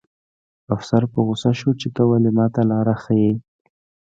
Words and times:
افسر 0.75 1.01
په 1.11 1.19
غوسه 1.25 1.51
شو 1.59 1.71
چې 1.81 1.87
ته 1.95 2.01
ولې 2.09 2.31
ماته 2.37 2.61
لاره 2.71 2.95
ښیې 3.03 3.31